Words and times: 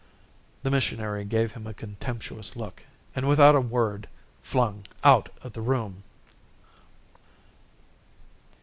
The 0.63 0.71
missionary 0.71 1.23
gave 1.25 1.51
him 1.51 1.67
a 1.67 1.75
contemptuous 1.75 2.55
look 2.55 2.83
and 3.15 3.27
without 3.29 3.53
a 3.53 3.61
word 3.61 4.09
flung 4.41 4.83
out 5.03 5.29
of 5.43 5.53
the 5.53 5.61
room. 5.61 6.01